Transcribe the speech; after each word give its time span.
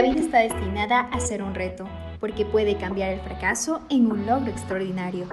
destinada 0.00 1.00
a 1.00 1.20
ser 1.20 1.42
un 1.42 1.54
reto, 1.54 1.86
porque 2.18 2.46
puede 2.46 2.78
cambiar 2.78 3.12
el 3.12 3.20
fracaso 3.20 3.82
en 3.90 4.10
un 4.10 4.26
logro 4.26 4.50
extraordinario. 4.50 5.26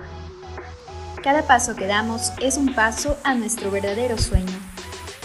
Cada 1.24 1.44
paso 1.48 1.76
que 1.76 1.88
damos 1.88 2.34
es 2.42 2.58
un 2.58 2.74
paso 2.76 3.18
a 3.24 3.36
nuestro 3.36 3.72
verdadero 3.72 4.18
sueño, 4.18 4.58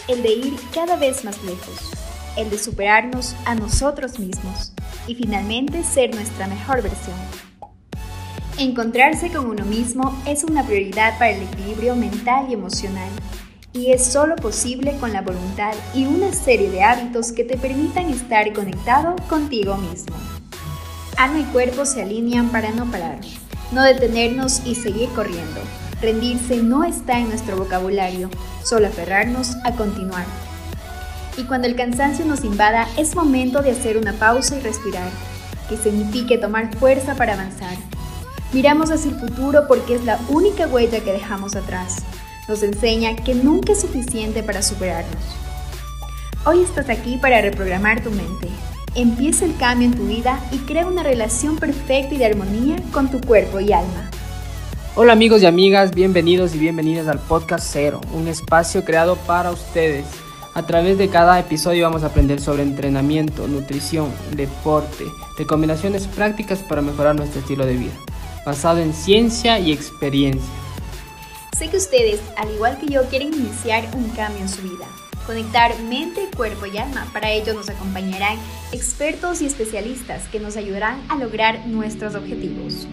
el 0.07 0.23
de 0.23 0.35
ir 0.35 0.55
cada 0.73 0.97
vez 0.97 1.25
más 1.25 1.43
lejos, 1.43 1.91
el 2.37 2.49
de 2.49 2.59
superarnos 2.59 3.35
a 3.45 3.57
nosotros 3.57 4.21
mismos 4.21 4.73
y 5.09 5.17
finalmente 5.17 5.83
ser 5.83 6.15
nuestra 6.15 6.47
mejor 6.47 6.83
versión. 6.83 7.17
Encontrarse 8.57 9.33
con 9.33 9.47
uno 9.47 9.65
mismo 9.65 10.17
es 10.27 10.45
una 10.45 10.65
prioridad 10.65 11.19
para 11.19 11.31
el 11.31 11.43
equilibrio 11.43 11.97
mental 11.97 12.47
y 12.49 12.55
emocional 12.55 13.11
y 13.75 13.91
es 13.91 14.07
solo 14.07 14.37
posible 14.37 14.97
con 15.01 15.13
la 15.13 15.21
voluntad 15.21 15.75
y 15.95 16.07
una 16.07 16.33
serie 16.33 16.71
de 16.71 16.85
hábitos 16.85 17.33
que 17.33 17.43
te 17.43 17.59
permitan 17.59 18.09
estar 18.09 18.53
conectado 18.53 19.17
contigo 19.29 19.77
mismo. 19.77 20.15
Alma 21.19 21.41
y 21.41 21.45
cuerpo 21.45 21.85
se 21.85 22.03
alinean 22.03 22.51
para 22.51 22.71
no 22.71 22.89
parar, 22.91 23.19
no 23.73 23.83
detenernos 23.83 24.63
y 24.65 24.77
seguir 24.77 25.09
corriendo. 25.11 25.61
Rendirse 26.01 26.59
no 26.59 26.85
está 26.85 27.19
en 27.19 27.29
nuestro 27.29 27.57
vocabulario, 27.57 28.31
solo 28.63 28.87
aferrarnos 28.87 29.57
a 29.65 29.73
continuar. 29.73 30.25
Y 31.37 31.43
cuando 31.45 31.67
el 31.67 31.75
cansancio 31.75 32.25
nos 32.25 32.45
invada, 32.45 32.87
es 32.97 33.17
momento 33.17 33.61
de 33.61 33.73
hacer 33.73 33.97
una 33.97 34.13
pausa 34.13 34.57
y 34.57 34.61
respirar, 34.61 35.09
que 35.69 35.77
signifique 35.77 36.39
tomar 36.39 36.73
fuerza 36.77 37.17
para 37.17 37.35
avanzar. 37.35 37.77
Miramos 38.53 38.93
hacia 38.93 39.11
el 39.11 39.19
futuro 39.19 39.65
porque 39.67 39.97
es 39.97 40.05
la 40.05 40.21
única 40.29 40.69
huella 40.69 41.01
que 41.01 41.13
dejamos 41.13 41.57
atrás 41.57 42.05
nos 42.49 42.63
enseña 42.63 43.17
que 43.17 43.35
nunca 43.35 43.73
es 43.73 43.81
suficiente 43.81 44.43
para 44.43 44.63
superarnos. 44.63 45.23
Hoy 46.45 46.61
estás 46.61 46.91
aquí 46.91 47.17
para 47.17 47.41
reprogramar 47.41 48.03
tu 48.03 48.11
mente. 48.11 48.49
Empieza 48.95 49.45
el 49.45 49.57
cambio 49.57 49.89
en 49.89 49.95
tu 49.95 50.07
vida 50.07 50.39
y 50.53 50.59
crea 50.59 50.87
una 50.87 51.03
relación 51.03 51.57
perfecta 51.57 52.15
y 52.15 52.19
de 52.19 52.27
armonía 52.27 52.77
con 52.93 53.11
tu 53.11 53.21
cuerpo 53.21 53.61
y 53.61 53.73
alma. 53.73 54.11
Hola 54.95 55.15
amigos 55.15 55.43
y 55.43 55.47
amigas, 55.47 55.93
bienvenidos 55.93 56.55
y 56.55 56.59
bienvenidas 56.59 57.09
al 57.09 57.19
podcast 57.19 57.67
Cero, 57.73 58.01
un 58.13 58.29
espacio 58.29 58.85
creado 58.85 59.17
para 59.17 59.51
ustedes. 59.51 60.05
A 60.53 60.67
través 60.67 60.99
de 60.99 61.09
cada 61.09 61.41
episodio 61.41 61.83
vamos 61.83 62.05
a 62.05 62.07
aprender 62.07 62.41
sobre 62.41 62.63
entrenamiento, 62.63 63.49
nutrición, 63.49 64.13
deporte, 64.37 65.05
recomendaciones 65.37 66.07
prácticas 66.07 66.61
para 66.61 66.81
mejorar 66.81 67.17
nuestro 67.17 67.41
estilo 67.41 67.67
de 67.67 67.77
vida, 67.77 67.95
basado 68.47 68.79
en 68.79 68.93
ciencia 68.93 69.59
y 69.59 69.73
experiencia. 69.73 70.64
Sé 71.57 71.69
que 71.69 71.77
ustedes, 71.77 72.21
al 72.37 72.51
igual 72.51 72.79
que 72.79 72.87
yo, 72.87 73.05
quieren 73.09 73.33
iniciar 73.33 73.89
un 73.95 74.11
cambio 74.11 74.43
en 74.43 74.49
su 74.49 74.63
vida. 74.63 74.89
Conectar 75.25 75.79
mente, 75.83 76.29
cuerpo 76.37 76.67
y 76.67 76.77
alma. 76.79 77.07
Para 77.13 77.31
ello 77.31 77.55
nos 77.55 77.69
acompañarán 77.69 78.39
expertos 78.73 79.41
y 79.41 79.47
especialistas 79.47 80.27
que 80.29 80.41
nos 80.41 80.57
ayudarán 80.57 81.01
a 81.09 81.17
lograr 81.17 81.65
nuestros 81.69 82.17
objetivos. 82.17 82.89